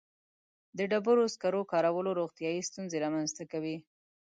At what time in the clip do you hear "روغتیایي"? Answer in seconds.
2.19-2.61